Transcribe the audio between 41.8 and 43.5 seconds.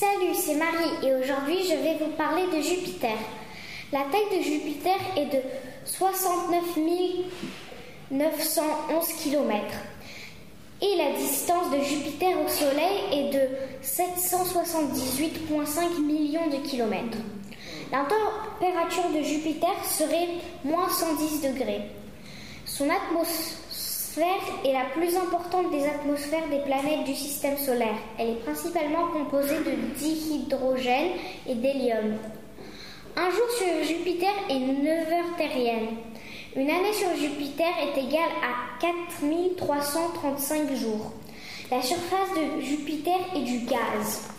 surface de Jupiter est